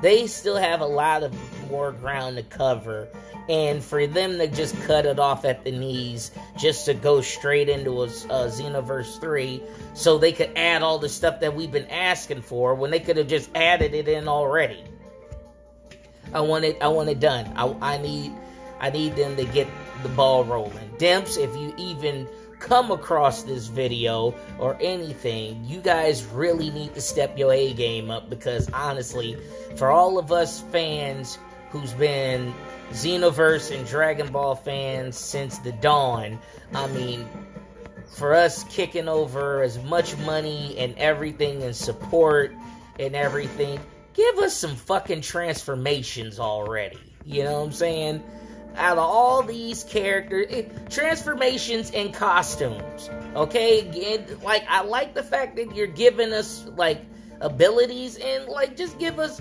They 0.00 0.26
still 0.26 0.56
have 0.56 0.80
a 0.80 0.86
lot 0.86 1.22
of 1.22 1.32
more 1.68 1.92
ground 1.92 2.36
to 2.36 2.42
cover, 2.42 3.08
and 3.48 3.82
for 3.82 4.06
them 4.06 4.38
to 4.38 4.46
just 4.48 4.80
cut 4.82 5.06
it 5.06 5.18
off 5.18 5.44
at 5.44 5.64
the 5.64 5.70
knees 5.70 6.30
just 6.58 6.86
to 6.86 6.94
go 6.94 7.20
straight 7.20 7.68
into 7.68 8.02
a, 8.02 8.06
a 8.06 8.48
Xenoverse 8.48 9.20
3 9.20 9.62
so 9.94 10.18
they 10.18 10.32
could 10.32 10.50
add 10.56 10.82
all 10.82 10.98
the 10.98 11.08
stuff 11.08 11.40
that 11.40 11.54
we've 11.54 11.72
been 11.72 11.88
asking 11.88 12.42
for 12.42 12.74
when 12.74 12.90
they 12.90 13.00
could 13.00 13.16
have 13.16 13.28
just 13.28 13.50
added 13.54 13.94
it 13.94 14.08
in 14.08 14.28
already. 14.28 14.84
I 16.32 16.40
want 16.40 16.64
it 16.64 16.78
I 16.82 16.88
want 16.88 17.08
it 17.08 17.20
done. 17.20 17.50
I, 17.56 17.94
I 17.94 17.98
need 17.98 18.32
I 18.80 18.90
need 18.90 19.16
them 19.16 19.36
to 19.36 19.44
get 19.44 19.66
the 20.02 20.08
ball 20.10 20.44
rolling. 20.44 20.90
Dimps, 20.98 21.38
if 21.38 21.56
you 21.56 21.74
even 21.76 22.28
come 22.58 22.90
across 22.90 23.42
this 23.44 23.66
video 23.66 24.34
or 24.58 24.76
anything, 24.80 25.64
you 25.64 25.80
guys 25.80 26.24
really 26.24 26.70
need 26.70 26.94
to 26.94 27.00
step 27.00 27.38
your 27.38 27.52
A 27.52 27.72
game 27.72 28.10
up 28.10 28.28
because 28.28 28.68
honestly, 28.72 29.36
for 29.76 29.90
all 29.90 30.18
of 30.18 30.32
us 30.32 30.60
fans 30.72 31.38
who's 31.70 31.92
been 31.94 32.54
Xenoverse 32.90 33.76
and 33.76 33.86
Dragon 33.86 34.32
Ball 34.32 34.54
fans 34.54 35.16
since 35.16 35.58
the 35.58 35.72
dawn. 35.72 36.38
I 36.74 36.86
mean, 36.88 37.26
for 38.06 38.34
us 38.34 38.64
kicking 38.64 39.08
over 39.08 39.62
as 39.62 39.82
much 39.84 40.16
money 40.18 40.76
and 40.78 40.96
everything 40.98 41.62
and 41.62 41.76
support 41.76 42.54
and 42.98 43.14
everything, 43.14 43.78
give 44.14 44.38
us 44.38 44.56
some 44.56 44.74
fucking 44.74 45.20
transformations 45.20 46.40
already. 46.40 46.98
You 47.24 47.44
know 47.44 47.60
what 47.60 47.66
I'm 47.66 47.72
saying? 47.72 48.22
Out 48.76 48.96
of 48.96 49.04
all 49.04 49.42
these 49.42 49.84
characters, 49.84 50.46
it, 50.50 50.72
eh, 50.72 50.88
transformations 50.88 51.90
and 51.90 52.14
costumes. 52.14 53.10
Okay, 53.34 54.14
and, 54.14 54.42
like 54.42 54.64
I 54.68 54.82
like 54.82 55.14
the 55.14 55.22
fact 55.22 55.56
that 55.56 55.74
you're 55.74 55.86
giving 55.86 56.32
us 56.32 56.64
like 56.76 57.00
abilities 57.40 58.16
and 58.16 58.46
like 58.46 58.76
just 58.76 58.98
give 58.98 59.18
us 59.18 59.40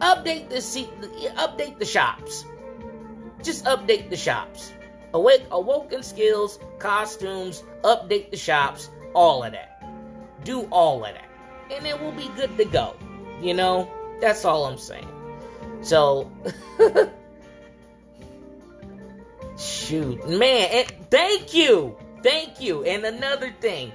update 0.00 0.48
the 0.48 0.60
seat, 0.60 0.88
update 1.36 1.78
the 1.78 1.84
shops 1.84 2.44
just 3.46 3.64
update 3.64 4.10
the 4.10 4.16
shops. 4.16 4.72
Awake, 5.14 5.44
awoken 5.50 6.02
skills, 6.02 6.58
costumes, 6.78 7.62
update 7.82 8.30
the 8.30 8.36
shops, 8.36 8.90
all 9.14 9.44
of 9.44 9.52
that. 9.52 9.82
Do 10.44 10.62
all 10.72 11.04
of 11.04 11.14
that. 11.14 11.24
And 11.70 11.86
it 11.86 12.00
will 12.00 12.12
be 12.12 12.28
good 12.36 12.56
to 12.58 12.64
go. 12.64 12.96
You 13.40 13.54
know? 13.54 13.90
That's 14.20 14.44
all 14.44 14.66
I'm 14.66 14.78
saying. 14.78 15.08
So, 15.82 16.30
shoot. 19.58 20.28
Man, 20.28 20.68
and 20.72 21.10
thank 21.10 21.54
you. 21.54 21.96
Thank 22.22 22.60
you. 22.60 22.84
And 22.84 23.04
another 23.04 23.54
thing. 23.60 23.92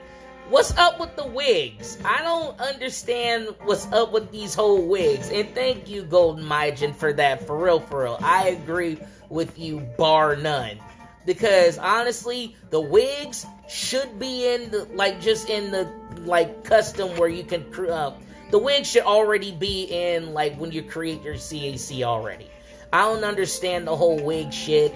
What's 0.50 0.76
up 0.78 1.00
with 1.00 1.16
the 1.16 1.26
wigs? 1.26 1.98
I 2.04 2.22
don't 2.22 2.60
understand 2.60 3.56
what's 3.64 3.86
up 3.94 4.12
with 4.12 4.32
these 4.32 4.54
whole 4.54 4.86
wigs. 4.86 5.30
And 5.30 5.54
thank 5.56 5.90
you, 5.90 6.04
Golden 6.04 6.44
Majin, 6.44 6.94
for 6.94 7.14
that. 7.14 7.48
For 7.48 7.58
real, 7.58 7.80
for 7.80 8.04
real. 8.04 8.18
I 8.22 8.50
agree 8.50 8.98
with 9.30 9.58
you, 9.58 9.80
bar 9.98 10.36
none. 10.36 10.78
Because 11.26 11.78
honestly, 11.78 12.56
the 12.70 12.82
wigs 12.82 13.46
should 13.70 14.20
be 14.20 14.54
in 14.54 14.72
the 14.72 14.86
like 14.94 15.22
just 15.22 15.50
in 15.50 15.72
the 15.72 15.90
like 16.26 16.64
custom 16.64 17.16
where 17.18 17.30
you 17.30 17.44
can 17.44 17.64
uh, 17.90 18.12
the 18.50 18.60
wig 18.60 18.86
should 18.86 19.04
already 19.04 19.52
be 19.54 19.84
in 19.84 20.34
like 20.34 20.56
when 20.58 20.72
you 20.72 20.84
create 20.84 21.22
your 21.24 21.36
CAC 21.36 22.04
already. 22.04 22.48
I 22.92 23.04
don't 23.04 23.24
understand 23.24 23.88
the 23.88 23.96
whole 23.96 24.20
wig 24.22 24.52
shit. 24.52 24.94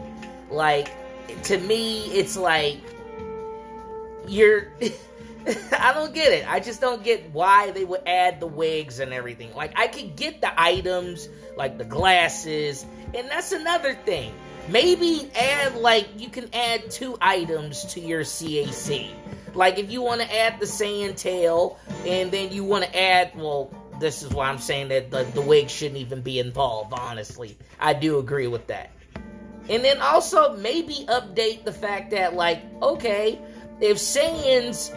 Like 0.51 0.89
to 1.43 1.57
me, 1.57 2.05
it's 2.07 2.35
like 2.35 2.79
you're. 4.27 4.73
I 5.79 5.93
don't 5.93 6.13
get 6.13 6.31
it. 6.31 6.51
I 6.51 6.59
just 6.59 6.81
don't 6.81 7.03
get 7.03 7.31
why 7.31 7.71
they 7.71 7.85
would 7.85 8.07
add 8.07 8.39
the 8.39 8.47
wigs 8.47 8.99
and 8.99 9.13
everything. 9.13 9.53
Like 9.53 9.77
I 9.77 9.87
could 9.87 10.15
get 10.15 10.41
the 10.41 10.59
items, 10.59 11.29
like 11.55 11.77
the 11.77 11.85
glasses 11.85 12.85
and 13.15 13.29
that's 13.29 13.51
another 13.51 13.93
thing. 13.93 14.33
Maybe 14.67 15.29
add 15.39 15.75
like 15.75 16.07
you 16.17 16.29
can 16.29 16.49
add 16.53 16.89
two 16.91 17.17
items 17.21 17.85
to 17.93 17.99
your 17.99 18.21
CAC. 18.21 19.09
Like 19.53 19.77
if 19.77 19.91
you 19.91 20.01
want 20.01 20.21
to 20.21 20.35
add 20.35 20.59
the 20.59 20.65
Saiyan 20.65 21.15
tail, 21.15 21.79
and 22.05 22.31
then 22.31 22.51
you 22.51 22.63
want 22.63 22.83
to 22.83 22.99
add 22.99 23.31
well, 23.35 23.71
this 23.99 24.21
is 24.21 24.31
why 24.31 24.49
I'm 24.49 24.57
saying 24.57 24.89
that 24.89 25.11
the, 25.11 25.23
the 25.23 25.41
wig 25.41 25.69
shouldn't 25.69 25.99
even 25.99 26.21
be 26.21 26.39
involved. 26.39 26.93
Honestly, 26.93 27.57
I 27.79 27.93
do 27.93 28.19
agree 28.19 28.47
with 28.47 28.67
that. 28.67 28.91
And 29.69 29.83
then 29.83 30.01
also 30.01 30.57
maybe 30.57 31.05
update 31.07 31.63
the 31.63 31.71
fact 31.71 32.11
that 32.11 32.33
like 32.33 32.61
okay, 32.81 33.39
if 33.79 33.97
Saiyans, 33.97 34.91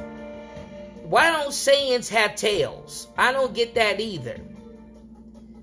why 1.09 1.31
don't 1.31 1.51
Saiyans 1.51 2.11
have 2.11 2.35
tails? 2.35 3.09
I 3.17 3.33
don't 3.33 3.55
get 3.55 3.75
that 3.77 3.99
either. 3.99 4.39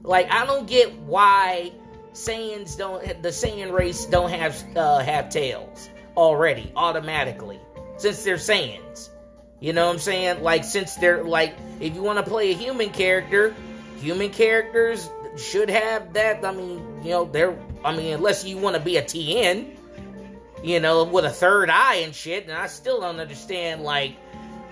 Like 0.01 0.31
I 0.31 0.45
don't 0.45 0.67
get 0.67 0.93
why 1.01 1.71
Saiyans 2.13 2.77
don't 2.77 3.03
the 3.21 3.29
Saiyan 3.29 3.71
race 3.71 4.05
don't 4.05 4.31
have 4.31 4.55
uh, 4.75 4.99
have 4.99 5.29
tails 5.29 5.89
already 6.17 6.71
automatically 6.75 7.59
since 7.97 8.23
they're 8.23 8.37
Saiyans. 8.37 9.09
You 9.59 9.73
know 9.73 9.85
what 9.85 9.93
I'm 9.93 9.99
saying? 9.99 10.41
Like 10.41 10.63
since 10.63 10.95
they're 10.95 11.23
like 11.23 11.55
if 11.79 11.93
you 11.93 12.01
want 12.01 12.17
to 12.17 12.23
play 12.23 12.51
a 12.51 12.55
human 12.55 12.89
character, 12.89 13.55
human 13.97 14.31
characters 14.31 15.09
should 15.37 15.69
have 15.69 16.13
that. 16.13 16.43
I 16.43 16.53
mean, 16.53 17.03
you 17.03 17.11
know, 17.11 17.25
they're 17.25 17.57
I 17.83 17.95
mean, 17.95 18.15
unless 18.15 18.43
you 18.43 18.57
want 18.57 18.75
to 18.77 18.81
be 18.81 18.97
a 18.97 19.03
Tien, 19.03 19.77
you 20.63 20.79
know, 20.79 21.03
with 21.03 21.25
a 21.25 21.29
third 21.29 21.69
eye 21.69 21.97
and 21.97 22.15
shit, 22.15 22.45
and 22.45 22.53
I 22.53 22.65
still 22.65 23.01
don't 23.01 23.19
understand 23.19 23.83
like 23.83 24.15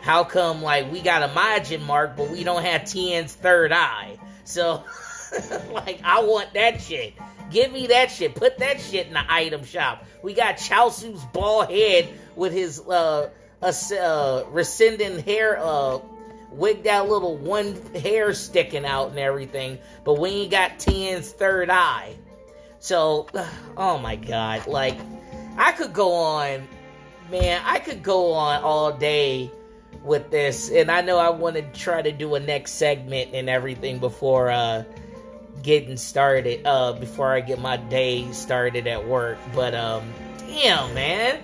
how 0.04 0.26
come 0.26 0.62
like 0.62 0.92
we 0.92 1.02
got 1.02 1.24
a 1.24 1.30
Majin 1.30 1.82
mark 1.86 2.18
but 2.18 2.30
we 2.30 2.44
don't 2.44 2.64
have 2.64 2.84
Tien's 2.84 3.34
third 3.34 3.72
eye. 3.72 4.18
So 4.44 4.84
like 5.72 6.02
I 6.04 6.24
want 6.24 6.54
that 6.56 6.82
shit. 6.82 7.14
Give 7.50 7.72
me 7.72 7.88
that 7.88 8.12
shit. 8.12 8.36
Put 8.36 8.58
that 8.58 8.82
shit 8.82 9.08
in 9.08 9.14
the 9.14 9.24
item 9.28 9.64
shop. 9.64 10.06
We 10.22 10.34
got 10.34 10.58
Chiaotzu's 10.58 11.24
bald 11.32 11.70
head 11.70 12.10
with 12.36 12.52
his 12.52 12.82
uh, 12.82 13.30
uh 13.62 14.44
rescinding 14.50 15.20
hair 15.20 15.58
uh 15.58 16.00
wigged 16.52 16.86
out 16.86 17.08
little 17.08 17.38
one 17.38 17.74
hair 17.94 18.34
sticking 18.34 18.86
out 18.86 19.12
and 19.12 19.20
everything, 19.20 19.80
but 20.04 20.20
we 20.20 20.30
ain't 20.32 20.52
got 20.52 20.80
Tien's 20.80 21.32
third 21.32 21.70
eye. 21.70 22.14
So, 22.80 23.28
oh 23.78 23.98
my 24.00 24.18
god, 24.18 24.68
like 24.68 24.98
I 25.58 25.72
could 25.72 25.94
go 25.94 26.14
on, 26.14 26.68
man, 27.32 27.62
I 27.64 27.80
could 27.80 28.04
go 28.04 28.34
on 28.34 28.62
all 28.64 28.92
day 28.92 29.50
with 30.04 30.30
this, 30.32 30.70
and 30.70 30.92
I 30.92 31.02
know 31.02 31.18
I 31.18 31.30
want 31.30 31.56
to 31.56 31.62
try 31.62 32.02
to 32.02 32.12
do 32.12 32.36
a 32.36 32.40
next 32.40 32.74
segment 32.74 33.30
and 33.34 33.50
everything 33.50 34.00
before 34.00 34.52
uh 34.52 34.84
getting 35.62 35.96
started 35.96 36.66
uh 36.66 36.92
before 36.94 37.32
I 37.32 37.40
get 37.40 37.60
my 37.60 37.78
day 37.78 38.30
started 38.32 38.88
at 38.88 39.08
work. 39.08 39.38
But 39.56 39.74
um 39.74 40.04
damn 40.40 40.94
man. 40.94 41.42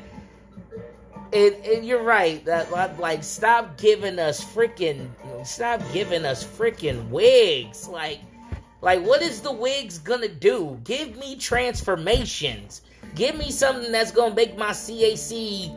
And, 1.32 1.54
and 1.64 1.86
you're 1.86 2.04
right. 2.04 2.44
That 2.46 2.72
like 3.00 3.24
stop 3.24 3.78
giving 3.78 4.20
us 4.20 4.44
freaking 4.44 5.10
stop 5.46 5.82
giving 5.94 6.26
us 6.26 6.44
freaking 6.44 7.08
wigs. 7.10 7.88
Like 7.88 8.20
like 8.82 9.02
what 9.06 9.22
is 9.22 9.42
the 9.42 9.52
wigs 9.52 10.00
gonna 10.00 10.28
do? 10.28 10.80
Give 10.84 11.16
me 11.18 11.36
transformations. 11.36 12.82
Give 13.16 13.38
me 13.38 13.52
something 13.52 13.92
that's 13.92 14.12
gonna 14.12 14.36
make 14.36 14.58
my 14.58 14.72
CAC 14.72 15.74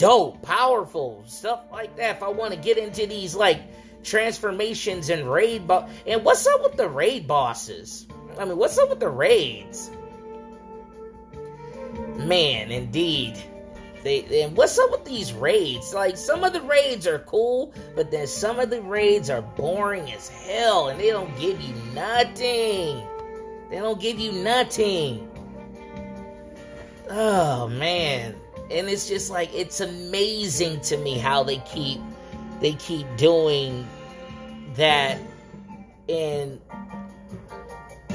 dope, 0.00 0.40
powerful, 0.42 1.22
stuff 1.26 1.64
like 1.70 1.94
that. 1.96 2.16
If 2.16 2.22
I 2.22 2.28
want 2.28 2.54
to 2.54 2.58
get 2.58 2.78
into 2.78 3.06
these 3.06 3.34
like 3.34 3.60
transformations 4.02 5.10
and 5.10 5.30
raid 5.30 5.66
boss. 5.66 5.90
And 6.06 6.24
what's 6.24 6.46
up 6.46 6.62
with 6.62 6.76
the 6.76 6.88
raid 6.88 7.26
bosses? 7.26 8.06
I 8.38 8.46
mean, 8.46 8.56
what's 8.56 8.78
up 8.78 8.88
with 8.88 9.00
the 9.00 9.10
raids? 9.10 9.90
Man, 12.16 12.70
indeed. 12.70 13.36
They, 14.02 14.44
and 14.44 14.56
what's 14.56 14.78
up 14.78 14.90
with 14.90 15.04
these 15.04 15.34
raids? 15.34 15.92
Like 15.92 16.16
some 16.16 16.44
of 16.44 16.54
the 16.54 16.62
raids 16.62 17.06
are 17.06 17.18
cool, 17.20 17.74
but 17.94 18.10
then 18.10 18.26
some 18.26 18.58
of 18.58 18.70
the 18.70 18.80
raids 18.80 19.28
are 19.28 19.42
boring 19.42 20.10
as 20.12 20.28
hell, 20.28 20.88
and 20.88 20.98
they 20.98 21.10
don't 21.10 21.38
give 21.38 21.60
you 21.60 21.74
nothing. 21.92 23.06
They 23.68 23.76
don't 23.76 24.00
give 24.00 24.18
you 24.18 24.32
nothing. 24.32 25.28
Oh 27.10 27.68
man, 27.68 28.34
and 28.70 28.88
it's 28.88 29.08
just 29.08 29.30
like 29.30 29.52
it's 29.54 29.80
amazing 29.80 30.80
to 30.80 30.96
me 30.98 31.18
how 31.18 31.42
they 31.42 31.58
keep 31.58 32.00
they 32.60 32.72
keep 32.74 33.06
doing 33.16 33.86
that 34.74 35.18
and 36.08 36.60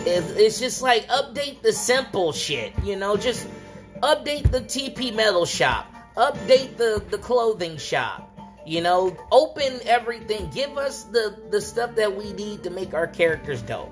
it's 0.08 0.60
just 0.60 0.82
like 0.82 1.08
update 1.08 1.62
the 1.62 1.74
simple 1.74 2.32
shit 2.32 2.74
you 2.84 2.96
know 2.96 3.18
just 3.18 3.48
update 4.02 4.52
the 4.52 4.62
TP 4.62 5.14
Medal 5.14 5.46
shop, 5.46 5.94
update 6.16 6.78
the 6.78 7.04
the 7.10 7.18
clothing 7.18 7.78
shop. 7.78 8.32
You 8.66 8.82
know, 8.82 9.16
open 9.32 9.80
everything. 9.86 10.50
Give 10.50 10.78
us 10.78 11.04
the 11.04 11.40
the 11.50 11.62
stuff 11.62 11.96
that 11.96 12.16
we 12.16 12.34
need 12.34 12.64
to 12.64 12.70
make 12.70 12.94
our 12.94 13.08
characters 13.08 13.62
dope. 13.62 13.92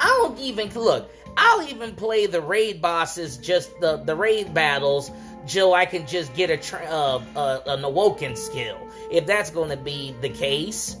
I 0.00 0.06
don't 0.06 0.38
even 0.38 0.70
look. 0.70 1.10
I'll 1.36 1.68
even 1.68 1.94
play 1.94 2.26
the 2.26 2.40
raid 2.40 2.80
bosses, 2.80 3.36
just 3.36 3.78
the 3.80 3.96
the 3.96 4.16
raid 4.16 4.54
battles, 4.54 5.10
Joe. 5.46 5.72
I 5.72 5.86
can 5.86 6.06
just 6.06 6.34
get 6.34 6.50
a 6.50 6.56
tra- 6.56 6.86
uh, 6.86 7.22
uh, 7.36 7.60
an 7.66 7.84
awoken 7.84 8.36
skill 8.36 8.78
if 9.10 9.26
that's 9.26 9.50
going 9.50 9.70
to 9.70 9.76
be 9.76 10.14
the 10.20 10.28
case. 10.28 10.96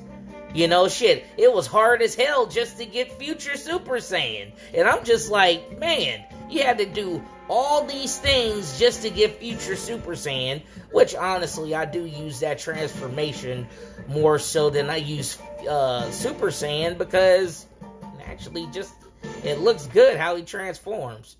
You 0.54 0.68
know, 0.68 0.88
shit, 0.88 1.24
it 1.36 1.52
was 1.52 1.66
hard 1.66 2.00
as 2.00 2.14
hell 2.14 2.46
just 2.46 2.78
to 2.78 2.86
get 2.86 3.18
Future 3.18 3.56
Super 3.56 3.96
Saiyan. 3.96 4.52
And 4.72 4.86
I'm 4.86 5.04
just 5.04 5.28
like, 5.28 5.80
man, 5.80 6.22
you 6.48 6.62
had 6.62 6.78
to 6.78 6.86
do 6.86 7.20
all 7.48 7.84
these 7.84 8.18
things 8.18 8.78
just 8.78 9.02
to 9.02 9.10
get 9.10 9.40
Future 9.40 9.74
Super 9.74 10.12
Saiyan, 10.12 10.62
which 10.92 11.16
honestly, 11.16 11.74
I 11.74 11.86
do 11.86 12.04
use 12.04 12.38
that 12.40 12.60
transformation 12.60 13.66
more 14.06 14.38
so 14.38 14.70
than 14.70 14.90
I 14.90 14.96
use 14.96 15.38
uh, 15.68 16.08
Super 16.12 16.46
Saiyan 16.46 16.98
because 16.98 17.66
actually 18.24 18.66
just 18.72 18.94
it 19.42 19.60
looks 19.60 19.86
good 19.86 20.16
how 20.16 20.36
he 20.36 20.42
transforms. 20.42 21.36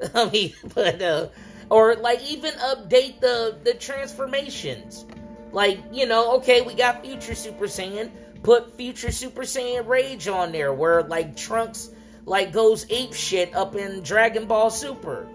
I 0.14 0.30
mean, 0.30 0.52
but, 0.74 1.02
uh, 1.02 1.28
or 1.70 1.96
like 1.96 2.22
even 2.28 2.52
update 2.54 3.20
the, 3.20 3.58
the 3.64 3.74
transformations. 3.74 5.04
Like, 5.52 5.80
you 5.92 6.06
know, 6.06 6.36
okay, 6.36 6.60
we 6.60 6.74
got 6.74 7.04
Future 7.04 7.34
Super 7.34 7.66
Saiyan 7.66 8.10
put 8.42 8.76
Future 8.76 9.10
Super 9.10 9.42
Saiyan 9.42 9.86
Rage 9.86 10.28
on 10.28 10.52
there, 10.52 10.72
where 10.72 11.02
like 11.02 11.36
Trunks 11.36 11.90
like 12.24 12.52
goes 12.52 12.86
ape 12.90 13.14
shit 13.14 13.54
up 13.54 13.74
in 13.74 14.02
Dragon 14.02 14.46
Ball 14.46 14.70
Super. 14.70 15.28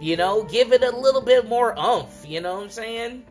You 0.00 0.16
know, 0.16 0.44
give 0.44 0.72
it 0.72 0.82
a 0.82 0.96
little 0.96 1.22
bit 1.22 1.48
more 1.48 1.76
umph. 1.78 2.24
You 2.26 2.40
know 2.40 2.54
what 2.56 2.64
I'm 2.64 2.70
saying? 2.70 3.24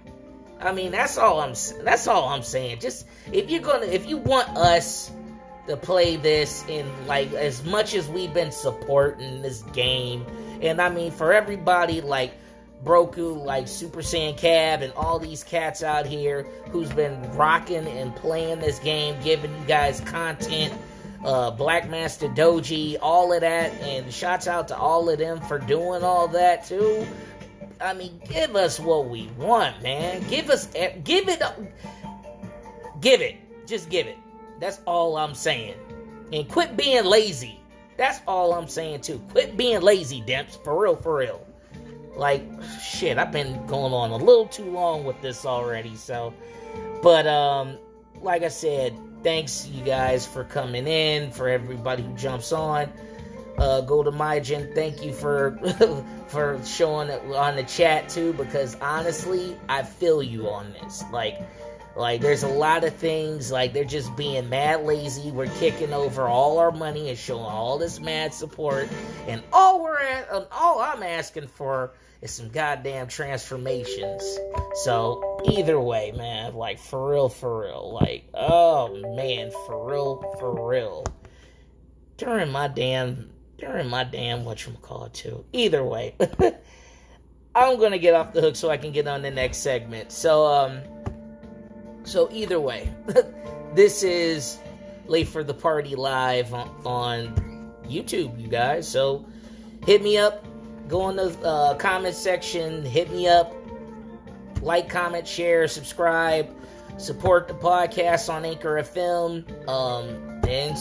I 0.59 0.71
mean, 0.71 0.91
that's 0.91 1.17
all 1.17 1.39
I'm. 1.39 1.53
That's 1.83 2.07
all 2.07 2.29
I'm 2.29 2.43
saying. 2.43 2.79
Just 2.79 3.05
if 3.31 3.49
you're 3.49 3.61
gonna, 3.61 3.85
if 3.85 4.07
you 4.07 4.17
want 4.17 4.49
us 4.57 5.11
to 5.67 5.77
play 5.77 6.15
this 6.15 6.65
in 6.67 6.85
like 7.07 7.31
as 7.33 7.63
much 7.65 7.93
as 7.93 8.07
we've 8.07 8.33
been 8.33 8.51
supporting 8.51 9.41
this 9.41 9.61
game, 9.73 10.25
and 10.61 10.81
I 10.81 10.89
mean 10.89 11.11
for 11.11 11.33
everybody 11.33 12.01
like 12.01 12.33
Broku, 12.83 13.43
like 13.43 13.67
Super 13.67 14.01
Saiyan 14.01 14.37
Cab, 14.37 14.81
and 14.81 14.93
all 14.93 15.19
these 15.19 15.43
cats 15.43 15.83
out 15.83 16.05
here 16.05 16.43
who's 16.69 16.91
been 16.91 17.19
rocking 17.33 17.87
and 17.87 18.15
playing 18.15 18.59
this 18.59 18.79
game, 18.79 19.15
giving 19.23 19.51
you 19.51 19.65
guys 19.67 19.99
content. 20.01 20.73
Uh, 21.25 21.49
Black 21.49 21.89
Master 21.89 22.27
Doji, 22.27 22.95
all 23.01 23.33
of 23.33 23.41
that, 23.41 23.73
and 23.81 24.13
shouts 24.13 24.47
out 24.47 24.67
to 24.67 24.77
all 24.77 25.09
of 25.09 25.17
them 25.17 25.41
for 25.41 25.57
doing 25.57 26.03
all 26.03 26.27
that 26.27 26.65
too. 26.65 27.07
I 27.81 27.93
mean, 27.93 28.21
give 28.29 28.55
us 28.55 28.79
what 28.79 29.09
we 29.09 29.27
want, 29.37 29.81
man. 29.81 30.23
Give 30.29 30.49
us, 30.49 30.67
give 30.67 31.27
it, 31.27 31.41
give 33.01 33.21
it, 33.21 33.35
just 33.67 33.89
give 33.89 34.07
it. 34.07 34.17
That's 34.59 34.79
all 34.85 35.17
I'm 35.17 35.33
saying. 35.33 35.75
And 36.33 36.47
quit 36.47 36.75
being 36.75 37.05
lazy. 37.05 37.59
That's 37.97 38.21
all 38.27 38.53
I'm 38.53 38.67
saying 38.67 39.01
too. 39.01 39.21
Quit 39.31 39.57
being 39.57 39.81
lazy, 39.81 40.21
Dimps. 40.21 40.63
For 40.63 40.79
real, 40.81 40.95
for 40.95 41.17
real. 41.17 41.45
Like, 42.15 42.43
shit, 42.81 43.17
I've 43.17 43.31
been 43.31 43.65
going 43.67 43.93
on 43.93 44.11
a 44.11 44.17
little 44.17 44.47
too 44.47 44.69
long 44.71 45.03
with 45.03 45.21
this 45.21 45.45
already, 45.45 45.95
so. 45.95 46.33
But, 47.01 47.27
um, 47.27 47.77
like 48.21 48.43
I 48.43 48.47
said, 48.47 48.97
thanks 49.23 49.67
you 49.67 49.83
guys 49.83 50.25
for 50.25 50.43
coming 50.43 50.87
in, 50.87 51.31
for 51.31 51.47
everybody 51.47 52.03
who 52.03 52.13
jumps 52.15 52.51
on. 52.51 52.91
Uh, 53.57 53.81
Golden 53.81 54.13
Majin. 54.13 54.73
Thank 54.75 55.03
you 55.03 55.11
for 55.13 55.57
for 56.27 56.59
showing 56.63 57.09
it 57.09 57.23
on 57.33 57.55
the 57.55 57.63
chat 57.63 58.07
too, 58.07 58.33
because 58.33 58.75
honestly, 58.81 59.57
I 59.67 59.81
feel 59.81 60.21
you 60.21 60.47
on 60.47 60.73
this. 60.73 61.03
Like, 61.11 61.41
like 61.97 62.21
there's 62.21 62.43
a 62.43 62.47
lot 62.47 62.83
of 62.83 62.95
things 62.95 63.51
like 63.51 63.73
they're 63.73 63.83
just 63.83 64.15
being 64.15 64.49
mad 64.49 64.83
lazy. 64.83 65.31
We're 65.31 65.47
kicking 65.47 65.93
over 65.93 66.27
all 66.27 66.59
our 66.59 66.71
money 66.71 67.09
and 67.09 67.17
showing 67.17 67.43
all 67.43 67.79
this 67.79 67.99
mad 67.99 68.33
support, 68.33 68.87
and 69.27 69.41
all 69.51 69.83
we're 69.83 69.99
at, 69.99 70.29
all 70.51 70.79
I'm 70.79 71.01
asking 71.01 71.47
for 71.47 71.93
is 72.21 72.31
some 72.31 72.49
goddamn 72.49 73.07
transformations. 73.07 74.37
So 74.83 75.41
either 75.49 75.79
way, 75.79 76.13
man, 76.15 76.53
like 76.53 76.77
for 76.77 77.09
real, 77.09 77.29
for 77.29 77.61
real, 77.61 77.91
like 77.93 78.29
oh 78.35 78.95
man, 79.15 79.51
for 79.65 79.89
real, 79.89 80.35
for 80.39 80.69
real. 80.69 81.03
During 82.17 82.51
my 82.51 82.67
damn, 82.67 83.31
during 83.57 83.89
my 83.89 84.03
damn 84.03 84.45
what 84.45 84.65
you 84.65 84.73
call 84.83 85.05
it 85.05 85.15
too. 85.15 85.45
Either 85.51 85.83
way, 85.83 86.15
I'm 87.55 87.79
gonna 87.79 87.97
get 87.97 88.13
off 88.13 88.33
the 88.33 88.41
hook 88.41 88.55
so 88.55 88.69
I 88.69 88.77
can 88.77 88.91
get 88.91 89.07
on 89.07 89.23
the 89.23 89.31
next 89.31 89.57
segment. 89.57 90.11
So 90.11 90.45
um, 90.45 90.81
so 92.07 92.29
either 92.31 92.59
way, 92.59 92.91
this 93.73 94.03
is 94.03 94.57
late 95.05 95.27
for 95.27 95.43
the 95.43 95.53
party 95.53 95.95
live 95.95 96.53
on, 96.53 97.45
YouTube, 97.85 98.37
you 98.41 98.49
guys. 98.49 98.87
So 98.87 99.25
hit 99.85 100.01
me 100.01 100.17
up 100.17 100.45
go 100.87 101.09
in 101.09 101.15
the 101.15 101.37
uh, 101.43 101.75
comment 101.75 102.15
section, 102.15 102.83
hit 102.85 103.11
me 103.11 103.27
up, 103.27 103.53
like, 104.61 104.89
comment, 104.89 105.27
share, 105.27 105.67
subscribe, 105.67 106.49
support 106.97 107.47
the 107.47 107.53
podcast 107.53 108.33
on 108.33 108.45
Anchor 108.45 108.75
FM, 108.75 109.69
um, 109.69 110.41
and 110.47 110.77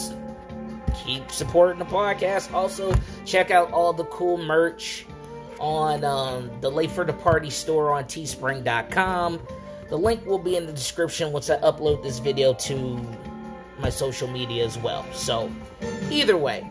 keep 1.05 1.29
supporting 1.31 1.79
the 1.79 1.85
podcast. 1.85 2.51
Also, 2.53 2.93
check 3.25 3.51
out 3.51 3.71
all 3.71 3.93
the 3.93 4.05
cool 4.05 4.37
merch 4.37 5.05
on 5.59 6.03
um, 6.03 6.49
the 6.61 6.69
Late 6.69 6.91
for 6.91 7.05
the 7.05 7.13
Party 7.13 7.49
store 7.49 7.93
on 7.93 8.05
teespring.com. 8.05 9.39
The 9.89 9.97
link 9.97 10.25
will 10.25 10.39
be 10.39 10.57
in 10.57 10.65
the 10.65 10.73
description 10.73 11.31
once 11.31 11.49
I 11.49 11.57
upload 11.59 12.03
this 12.03 12.19
video 12.19 12.53
to 12.53 12.99
my 13.79 13.89
social 13.89 14.27
media 14.27 14.65
as 14.65 14.77
well. 14.77 15.05
So, 15.13 15.49
either 16.11 16.35
way, 16.35 16.69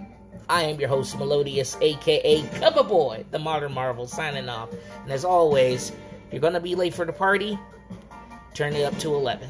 I 0.50 0.64
am 0.64 0.78
your 0.78 0.90
host, 0.90 1.18
Melodious, 1.18 1.78
aka 1.80 2.42
Coverboy, 2.42 3.24
the 3.30 3.38
Modern 3.38 3.72
Marvel, 3.72 4.06
signing 4.06 4.50
off. 4.50 4.68
And 5.02 5.10
as 5.10 5.24
always, 5.24 5.90
if 5.90 6.32
you're 6.32 6.40
gonna 6.40 6.60
be 6.60 6.74
late 6.74 6.92
for 6.92 7.06
the 7.06 7.12
party, 7.12 7.58
turn 8.52 8.74
it 8.74 8.82
up 8.82 8.98
to 8.98 9.14
11. 9.14 9.48